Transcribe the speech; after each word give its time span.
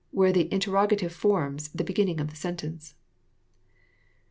where 0.09 0.33
the 0.33 0.51
interrogative 0.51 1.13
forms 1.13 1.67
the 1.69 1.83
beginning 1.83 2.19
of 2.19 2.27
the 2.31 2.35
sentence. 2.35 2.95